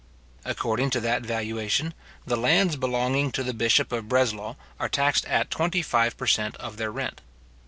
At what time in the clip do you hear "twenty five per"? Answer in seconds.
5.51-6.25